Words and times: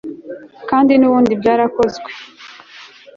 kandi 0.69 0.91
n'ubundi 0.95 1.31
byarakozwe 1.41 2.09